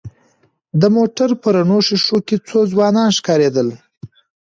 د 0.81 0.83
موټر 0.95 1.29
په 1.41 1.47
رڼو 1.55 1.77
ښېښو 1.87 2.17
کې 2.27 2.37
څو 2.47 2.59
ځوانان 2.71 3.09
ښکارېدل. 3.17 3.67